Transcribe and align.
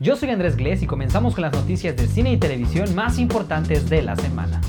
Yo 0.00 0.14
soy 0.14 0.30
Andrés 0.30 0.56
Glés 0.56 0.80
y 0.84 0.86
comenzamos 0.86 1.34
con 1.34 1.42
las 1.42 1.52
noticias 1.52 1.96
de 1.96 2.06
cine 2.06 2.30
y 2.30 2.36
televisión 2.36 2.94
más 2.94 3.18
importantes 3.18 3.90
de 3.90 4.02
la 4.02 4.14
semana. 4.14 4.60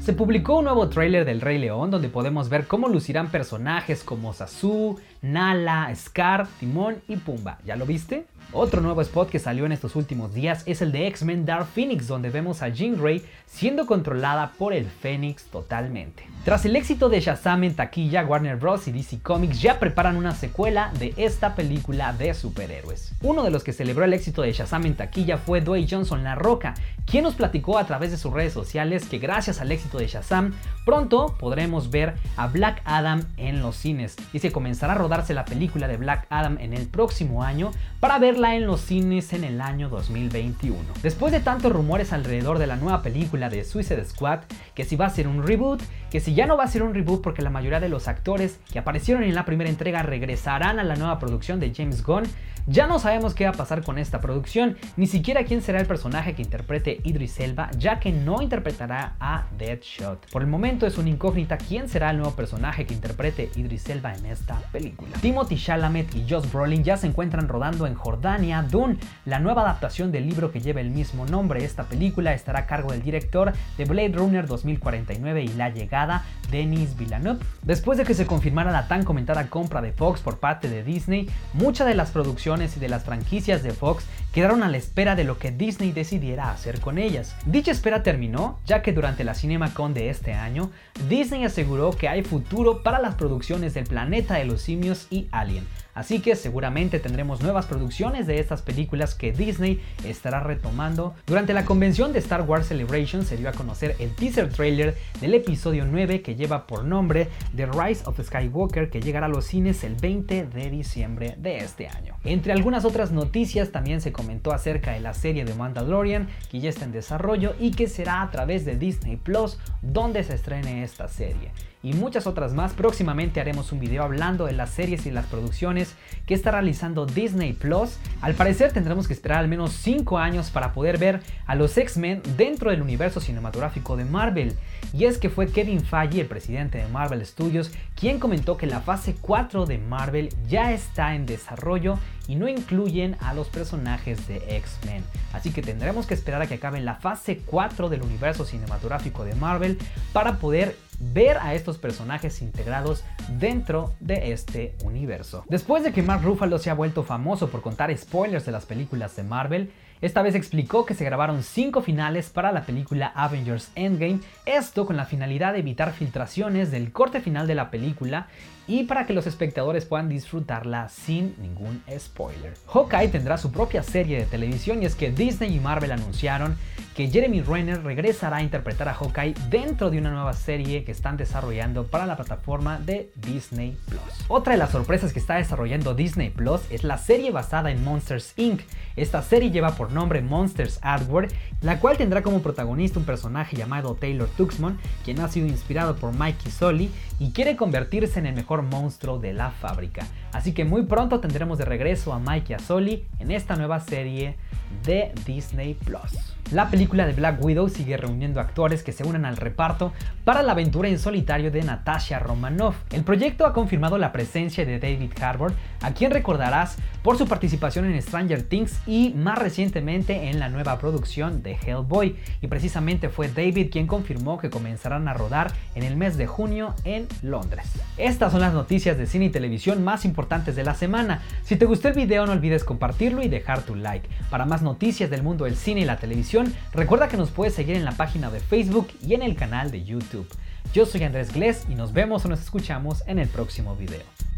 Se 0.00 0.12
publicó 0.12 0.58
un 0.58 0.64
nuevo 0.64 0.88
tráiler 0.88 1.24
del 1.24 1.40
Rey 1.40 1.58
León 1.58 1.92
donde 1.92 2.08
podemos 2.08 2.48
ver 2.48 2.66
cómo 2.66 2.88
lucirán 2.88 3.30
personajes 3.30 4.02
como 4.02 4.32
Sasu, 4.32 4.98
Nala, 5.22 5.94
Scar, 5.94 6.46
Timón 6.58 7.02
y 7.08 7.16
Pumba. 7.16 7.58
¿Ya 7.64 7.76
lo 7.76 7.86
viste? 7.86 8.26
Otro 8.52 8.80
nuevo 8.80 9.00
spot 9.00 9.30
que 9.30 9.38
salió 9.38 9.64
en 9.64 9.70
estos 9.70 9.94
últimos 9.94 10.34
días 10.34 10.64
es 10.66 10.82
el 10.82 10.90
de 10.90 11.06
X-Men 11.06 11.46
Dark 11.46 11.66
Phoenix, 11.66 12.08
donde 12.08 12.30
vemos 12.30 12.62
a 12.62 12.68
Jean 12.68 13.00
Grey 13.00 13.24
siendo 13.46 13.86
controlada 13.86 14.52
por 14.58 14.72
el 14.72 14.86
Fénix 14.86 15.44
totalmente. 15.44 16.26
Tras 16.44 16.64
el 16.64 16.74
éxito 16.74 17.08
de 17.08 17.20
Shazam 17.20 17.64
en 17.64 17.76
taquilla, 17.76 18.24
Warner 18.24 18.56
Bros. 18.56 18.88
y 18.88 18.92
DC 18.92 19.20
Comics 19.20 19.60
ya 19.60 19.78
preparan 19.78 20.16
una 20.16 20.34
secuela 20.34 20.90
de 20.98 21.12
esta 21.16 21.54
película 21.54 22.12
de 22.12 22.32
superhéroes. 22.32 23.12
Uno 23.20 23.44
de 23.44 23.50
los 23.50 23.62
que 23.62 23.74
celebró 23.74 24.04
el 24.04 24.14
éxito 24.14 24.42
de 24.42 24.52
Shazam 24.52 24.86
en 24.86 24.96
taquilla 24.96 25.36
fue 25.36 25.60
Dwayne 25.60 25.86
Johnson 25.88 26.24
La 26.24 26.34
Roca, 26.34 26.74
quien 27.04 27.24
nos 27.24 27.34
platicó 27.34 27.78
a 27.78 27.86
través 27.86 28.10
de 28.10 28.16
sus 28.16 28.32
redes 28.32 28.52
sociales 28.52 29.04
que 29.04 29.18
gracias 29.18 29.60
al 29.60 29.70
éxito 29.70 29.98
de 29.98 30.06
Shazam, 30.06 30.54
pronto 30.84 31.36
podremos 31.38 31.90
ver 31.90 32.14
a 32.36 32.46
Black 32.46 32.80
Adam 32.84 33.22
en 33.36 33.60
los 33.60 33.76
cines 33.76 34.16
y 34.32 34.38
se 34.38 34.50
comenzará 34.50 34.94
a 34.94 34.98
rodarse 35.10 35.34
la 35.34 35.44
película 35.44 35.88
de 35.88 35.96
Black 35.96 36.26
Adam 36.30 36.56
en 36.60 36.72
el 36.72 36.86
próximo 36.86 37.42
año 37.42 37.72
para 37.98 38.20
verla 38.20 38.54
en 38.54 38.64
los 38.64 38.80
cines 38.80 39.32
en 39.32 39.42
el 39.42 39.60
año 39.60 39.88
2021. 39.88 40.76
Después 41.02 41.32
de 41.32 41.40
tantos 41.40 41.72
rumores 41.72 42.12
alrededor 42.12 42.60
de 42.60 42.68
la 42.68 42.76
nueva 42.76 43.02
película 43.02 43.48
de 43.48 43.64
Suicide 43.64 44.04
Squad, 44.04 44.42
que 44.72 44.84
si 44.84 44.94
va 44.94 45.06
a 45.06 45.10
ser 45.10 45.26
un 45.26 45.44
reboot, 45.44 45.82
que 46.12 46.20
si 46.20 46.34
ya 46.34 46.46
no 46.46 46.56
va 46.56 46.62
a 46.62 46.68
ser 46.68 46.84
un 46.84 46.94
reboot 46.94 47.22
porque 47.22 47.42
la 47.42 47.50
mayoría 47.50 47.80
de 47.80 47.88
los 47.88 48.06
actores 48.06 48.60
que 48.72 48.78
aparecieron 48.78 49.24
en 49.24 49.34
la 49.34 49.44
primera 49.44 49.68
entrega 49.68 50.04
regresarán 50.04 50.78
a 50.78 50.84
la 50.84 50.94
nueva 50.94 51.18
producción 51.18 51.58
de 51.58 51.74
James 51.74 52.04
Gunn, 52.04 52.28
ya 52.66 52.86
no 52.86 52.98
sabemos 52.98 53.34
qué 53.34 53.44
va 53.44 53.50
a 53.50 53.54
pasar 53.54 53.82
con 53.82 53.98
esta 53.98 54.20
producción, 54.20 54.76
ni 54.96 55.06
siquiera 55.06 55.44
quién 55.44 55.62
será 55.62 55.80
el 55.80 55.86
personaje 55.86 56.34
que 56.34 56.42
interprete 56.42 57.00
Idris 57.04 57.40
Elba, 57.40 57.70
ya 57.76 57.98
que 57.98 58.12
no 58.12 58.42
interpretará 58.42 59.16
a 59.18 59.46
Deadshot. 59.58 60.30
Por 60.30 60.42
el 60.42 60.48
momento 60.48 60.86
es 60.86 60.98
una 60.98 61.08
incógnita 61.08 61.58
quién 61.58 61.88
será 61.88 62.10
el 62.10 62.18
nuevo 62.18 62.36
personaje 62.36 62.86
que 62.86 62.94
interprete 62.94 63.50
Idris 63.56 63.88
Elba 63.88 64.14
en 64.14 64.26
esta 64.26 64.56
película. 64.72 64.99
Timothy 65.20 65.56
Chalamet 65.56 66.14
y 66.14 66.26
Josh 66.28 66.50
Brolin 66.50 66.84
ya 66.84 66.96
se 66.96 67.06
encuentran 67.06 67.48
rodando 67.48 67.86
en 67.86 67.94
Jordania 67.94 68.62
Dune, 68.62 68.98
la 69.24 69.38
nueva 69.38 69.62
adaptación 69.62 70.12
del 70.12 70.26
libro 70.28 70.50
que 70.50 70.60
lleva 70.60 70.80
el 70.80 70.90
mismo 70.90 71.26
nombre. 71.26 71.64
Esta 71.64 71.84
película 71.84 72.32
estará 72.32 72.60
a 72.60 72.66
cargo 72.66 72.92
del 72.92 73.02
director 73.02 73.52
de 73.76 73.84
Blade 73.84 74.12
Runner 74.12 74.46
2049 74.46 75.42
y 75.42 75.48
la 75.48 75.70
llegada 75.70 76.24
Denis 76.50 76.96
Villeneuve. 76.96 77.40
Después 77.62 77.98
de 77.98 78.04
que 78.04 78.14
se 78.14 78.26
confirmara 78.26 78.72
la 78.72 78.88
tan 78.88 79.04
comentada 79.04 79.48
compra 79.48 79.80
de 79.80 79.92
Fox 79.92 80.20
por 80.20 80.38
parte 80.38 80.68
de 80.68 80.82
Disney, 80.82 81.28
muchas 81.52 81.86
de 81.86 81.94
las 81.94 82.10
producciones 82.10 82.76
y 82.76 82.80
de 82.80 82.88
las 82.88 83.04
franquicias 83.04 83.62
de 83.62 83.70
Fox 83.70 84.04
quedaron 84.32 84.62
a 84.62 84.68
la 84.68 84.76
espera 84.76 85.16
de 85.16 85.24
lo 85.24 85.38
que 85.38 85.50
Disney 85.50 85.92
decidiera 85.92 86.50
hacer 86.50 86.80
con 86.80 86.98
ellas. 86.98 87.34
Dicha 87.46 87.72
espera 87.72 88.02
terminó, 88.02 88.58
ya 88.66 88.82
que 88.82 88.92
durante 88.92 89.24
la 89.24 89.34
CinemaCon 89.34 89.94
de 89.94 90.10
este 90.10 90.34
año, 90.34 90.70
Disney 91.08 91.44
aseguró 91.44 91.90
que 91.90 92.08
hay 92.08 92.22
futuro 92.22 92.82
para 92.82 93.00
las 93.00 93.14
producciones 93.14 93.74
del 93.74 93.84
Planeta 93.84 94.34
de 94.34 94.44
los 94.44 94.62
Simios 94.62 94.89
y 95.10 95.28
Alien 95.30 95.66
Así 95.94 96.20
que 96.20 96.36
seguramente 96.36 97.00
tendremos 97.00 97.42
nuevas 97.42 97.66
producciones 97.66 98.26
de 98.26 98.38
estas 98.38 98.62
películas 98.62 99.14
que 99.14 99.32
Disney 99.32 99.82
estará 100.04 100.40
retomando. 100.40 101.14
Durante 101.26 101.52
la 101.52 101.64
convención 101.64 102.12
de 102.12 102.20
Star 102.20 102.42
Wars 102.42 102.68
Celebration 102.68 103.24
se 103.24 103.36
dio 103.36 103.48
a 103.48 103.52
conocer 103.52 103.96
el 103.98 104.14
teaser 104.14 104.48
trailer 104.50 104.96
del 105.20 105.34
episodio 105.34 105.84
9 105.84 106.22
que 106.22 106.36
lleva 106.36 106.66
por 106.66 106.84
nombre 106.84 107.28
The 107.56 107.66
Rise 107.66 108.04
of 108.06 108.20
Skywalker 108.20 108.88
que 108.88 109.00
llegará 109.00 109.26
a 109.26 109.28
los 109.28 109.46
cines 109.46 109.82
el 109.84 109.96
20 109.96 110.46
de 110.46 110.70
diciembre 110.70 111.34
de 111.38 111.58
este 111.58 111.88
año. 111.88 112.16
Entre 112.24 112.52
algunas 112.52 112.84
otras 112.84 113.10
noticias 113.10 113.72
también 113.72 114.00
se 114.00 114.12
comentó 114.12 114.52
acerca 114.52 114.92
de 114.92 115.00
la 115.00 115.14
serie 115.14 115.44
de 115.44 115.54
Mandalorian 115.54 116.28
que 116.50 116.60
ya 116.60 116.70
está 116.70 116.84
en 116.84 116.92
desarrollo 116.92 117.54
y 117.58 117.72
que 117.72 117.88
será 117.88 118.22
a 118.22 118.30
través 118.30 118.64
de 118.64 118.76
Disney 118.76 119.16
Plus 119.16 119.58
donde 119.82 120.22
se 120.24 120.34
estrene 120.34 120.84
esta 120.84 121.08
serie 121.08 121.50
y 121.82 121.94
muchas 121.94 122.26
otras 122.26 122.52
más. 122.52 122.72
Próximamente 122.72 123.40
haremos 123.40 123.72
un 123.72 123.80
video 123.80 124.02
hablando 124.02 124.46
de 124.46 124.52
las 124.52 124.70
series 124.70 125.06
y 125.06 125.10
las 125.10 125.26
producciones 125.26 125.94
que 126.26 126.34
está 126.34 126.50
realizando 126.50 127.06
Disney 127.06 127.52
Plus. 127.52 127.98
Al 128.20 128.34
parecer 128.34 128.72
tendremos 128.72 129.06
que 129.06 129.14
esperar 129.14 129.38
al 129.38 129.48
menos 129.48 129.72
5 129.72 130.18
años 130.18 130.50
para 130.50 130.72
poder 130.72 130.98
ver 130.98 131.20
a 131.46 131.54
los 131.54 131.76
X-Men 131.76 132.22
dentro 132.36 132.70
del 132.70 132.82
universo 132.82 133.20
cinematográfico 133.20 133.96
de 133.96 134.04
Marvel. 134.04 134.56
Y 134.92 135.04
es 135.04 135.18
que 135.18 135.30
fue 135.30 135.48
Kevin 135.48 135.82
Feige, 135.82 136.20
el 136.20 136.26
presidente 136.26 136.78
de 136.78 136.88
Marvel 136.88 137.24
Studios, 137.24 137.70
quien 137.94 138.18
comentó 138.18 138.56
que 138.56 138.66
la 138.66 138.80
fase 138.80 139.16
4 139.20 139.66
de 139.66 139.78
Marvel 139.78 140.34
ya 140.48 140.72
está 140.72 141.14
en 141.14 141.26
desarrollo 141.26 141.98
y 142.26 142.36
no 142.36 142.48
incluyen 142.48 143.16
a 143.20 143.34
los 143.34 143.48
personajes 143.48 144.28
de 144.28 144.36
X-Men. 144.56 145.02
Así 145.32 145.52
que 145.52 145.62
tendremos 145.62 146.06
que 146.06 146.14
esperar 146.14 146.42
a 146.42 146.46
que 146.46 146.54
acabe 146.54 146.80
la 146.80 146.94
fase 146.96 147.40
4 147.44 147.88
del 147.88 148.02
universo 148.02 148.44
cinematográfico 148.44 149.24
de 149.24 149.34
Marvel 149.34 149.78
para 150.12 150.36
poder 150.38 150.76
ver 151.00 151.38
a 151.38 151.54
estos 151.54 151.78
personajes 151.78 152.42
integrados 152.42 153.04
dentro 153.38 153.94
de 154.00 154.32
este 154.32 154.74
universo. 154.84 155.44
Después 155.48 155.82
de 155.82 155.92
que 155.92 156.02
Mark 156.02 156.22
Ruffalo 156.22 156.58
se 156.58 156.70
ha 156.70 156.74
vuelto 156.74 157.02
famoso 157.02 157.48
por 157.48 157.62
contar 157.62 157.96
spoilers 157.96 158.46
de 158.46 158.52
las 158.52 158.66
películas 158.66 159.16
de 159.16 159.24
Marvel, 159.24 159.72
esta 160.00 160.22
vez 160.22 160.34
explicó 160.34 160.86
que 160.86 160.94
se 160.94 161.04
grabaron 161.04 161.42
5 161.42 161.82
finales 161.82 162.30
para 162.30 162.52
la 162.52 162.62
película 162.62 163.12
Avengers 163.14 163.70
Endgame, 163.74 164.20
esto 164.46 164.86
con 164.86 164.96
la 164.96 165.04
finalidad 165.04 165.52
de 165.52 165.58
evitar 165.58 165.92
filtraciones 165.92 166.70
del 166.70 166.90
corte 166.90 167.20
final 167.20 167.46
de 167.46 167.54
la 167.54 167.70
película 167.70 168.28
y 168.66 168.84
para 168.84 169.04
que 169.04 169.12
los 169.12 169.26
espectadores 169.26 169.84
puedan 169.84 170.08
disfrutarla 170.08 170.88
sin 170.88 171.34
ningún 171.38 171.82
spoiler. 171.98 172.54
Hawkeye 172.68 173.08
tendrá 173.08 173.36
su 173.36 173.52
propia 173.52 173.82
serie 173.82 174.18
de 174.18 174.24
televisión 174.24 174.82
y 174.82 174.86
es 174.86 174.94
que 174.94 175.10
Disney 175.10 175.56
y 175.56 175.60
Marvel 175.60 175.92
anunciaron 175.92 176.56
que 177.00 177.08
Jeremy 177.08 177.40
Renner 177.40 177.82
regresará 177.82 178.36
a 178.36 178.42
interpretar 178.42 178.86
a 178.86 178.92
Hawkeye 178.92 179.32
dentro 179.48 179.88
de 179.88 179.96
una 179.96 180.10
nueva 180.10 180.34
serie 180.34 180.84
que 180.84 180.92
están 180.92 181.16
desarrollando 181.16 181.86
para 181.86 182.04
la 182.04 182.14
plataforma 182.14 182.78
de 182.78 183.10
Disney 183.14 183.74
Plus. 183.88 184.26
Otra 184.28 184.52
de 184.52 184.58
las 184.58 184.72
sorpresas 184.72 185.14
que 185.14 185.18
está 185.18 185.36
desarrollando 185.36 185.94
Disney 185.94 186.28
Plus 186.28 186.60
es 186.68 186.84
la 186.84 186.98
serie 186.98 187.30
basada 187.30 187.70
en 187.70 187.82
Monsters 187.82 188.34
Inc. 188.36 188.60
Esta 188.96 189.22
serie 189.22 189.50
lleva 189.50 189.76
por 189.76 189.92
nombre 189.92 190.20
Monsters 190.20 190.78
Hardware, 190.82 191.28
la 191.62 191.80
cual 191.80 191.96
tendrá 191.96 192.20
como 192.20 192.42
protagonista 192.42 192.98
un 192.98 193.06
personaje 193.06 193.56
llamado 193.56 193.94
Taylor 193.94 194.28
Tuxman, 194.36 194.78
quien 195.02 195.20
ha 195.20 195.28
sido 195.28 195.46
inspirado 195.46 195.96
por 195.96 196.12
Mikey 196.12 196.52
Sully 196.52 196.90
y 197.18 197.30
quiere 197.30 197.56
convertirse 197.56 198.18
en 198.18 198.26
el 198.26 198.34
mejor 198.34 198.60
monstruo 198.60 199.18
de 199.18 199.32
la 199.32 199.52
fábrica. 199.52 200.06
Así 200.32 200.52
que 200.52 200.66
muy 200.66 200.82
pronto 200.82 201.20
tendremos 201.20 201.56
de 201.56 201.64
regreso 201.64 202.12
a 202.12 202.18
Mikey 202.18 202.58
Sully 202.58 203.06
en 203.20 203.30
esta 203.30 203.56
nueva 203.56 203.80
serie 203.80 204.36
de 204.84 205.14
Disney 205.24 205.72
Plus. 205.72 206.29
La 206.52 206.68
película 206.68 207.06
de 207.06 207.12
Black 207.12 207.44
Widow 207.44 207.68
sigue 207.68 207.96
reuniendo 207.96 208.40
actores 208.40 208.82
que 208.82 208.90
se 208.90 209.04
unan 209.04 209.24
al 209.24 209.36
reparto 209.36 209.92
para 210.24 210.42
la 210.42 210.50
aventura 210.50 210.88
en 210.88 210.98
solitario 210.98 211.52
de 211.52 211.62
Natasha 211.62 212.18
Romanoff. 212.18 212.74
El 212.90 213.04
proyecto 213.04 213.46
ha 213.46 213.52
confirmado 213.52 213.98
la 213.98 214.10
presencia 214.10 214.64
de 214.64 214.80
David 214.80 215.12
Harbour, 215.22 215.52
a 215.80 215.92
quien 215.92 216.10
recordarás 216.10 216.76
por 217.04 217.16
su 217.16 217.28
participación 217.28 217.84
en 217.84 218.02
Stranger 218.02 218.42
Things 218.42 218.80
y 218.84 219.14
más 219.14 219.38
recientemente 219.38 220.28
en 220.28 220.40
la 220.40 220.48
nueva 220.48 220.76
producción 220.80 221.44
de 221.44 221.52
Hellboy. 221.54 222.16
Y 222.40 222.48
precisamente 222.48 223.10
fue 223.10 223.28
David 223.28 223.70
quien 223.70 223.86
confirmó 223.86 224.38
que 224.38 224.50
comenzarán 224.50 225.06
a 225.06 225.14
rodar 225.14 225.52
en 225.76 225.84
el 225.84 225.96
mes 225.96 226.16
de 226.16 226.26
junio 226.26 226.74
en 226.82 227.06
Londres. 227.22 227.70
Estas 227.96 228.32
son 228.32 228.40
las 228.40 228.54
noticias 228.54 228.98
de 228.98 229.06
cine 229.06 229.26
y 229.26 229.30
televisión 229.30 229.84
más 229.84 230.04
importantes 230.04 230.56
de 230.56 230.64
la 230.64 230.74
semana. 230.74 231.22
Si 231.44 231.54
te 231.54 231.64
gustó 231.64 231.86
el 231.86 231.94
video 231.94 232.26
no 232.26 232.32
olvides 232.32 232.64
compartirlo 232.64 233.22
y 233.22 233.28
dejar 233.28 233.62
tu 233.62 233.76
like. 233.76 234.08
Para 234.30 234.46
más 234.46 234.62
noticias 234.62 235.10
del 235.10 235.22
mundo 235.22 235.44
del 235.44 235.54
cine 235.54 235.82
y 235.82 235.84
la 235.84 235.96
televisión, 235.96 236.39
recuerda 236.72 237.08
que 237.08 237.16
nos 237.16 237.30
puedes 237.30 237.54
seguir 237.54 237.76
en 237.76 237.84
la 237.84 237.92
página 237.92 238.30
de 238.30 238.40
Facebook 238.40 238.88
y 239.02 239.14
en 239.14 239.22
el 239.22 239.36
canal 239.36 239.70
de 239.70 239.84
YouTube. 239.84 240.28
Yo 240.72 240.86
soy 240.86 241.02
Andrés 241.02 241.32
Glés 241.32 241.66
y 241.68 241.74
nos 241.74 241.92
vemos 241.92 242.24
o 242.24 242.28
nos 242.28 242.40
escuchamos 242.40 243.02
en 243.06 243.18
el 243.18 243.28
próximo 243.28 243.74
video. 243.76 244.29